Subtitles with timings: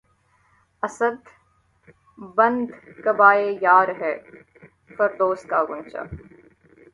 [0.83, 1.17] اسد!
[2.35, 2.67] بندِ
[3.03, 4.13] قباے یار‘ ہے
[4.95, 6.03] فردوس کا غنچہ